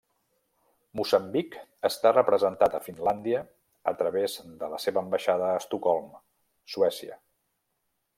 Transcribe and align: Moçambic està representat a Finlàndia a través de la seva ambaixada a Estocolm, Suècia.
Moçambic 0.99 1.57
està 1.89 2.13
representat 2.15 2.77
a 2.77 2.81
Finlàndia 2.85 3.41
a 3.91 3.93
través 3.99 4.39
de 4.63 4.71
la 4.75 4.79
seva 4.87 5.03
ambaixada 5.05 5.51
a 5.51 5.61
Estocolm, 5.65 6.09
Suècia. 6.77 7.19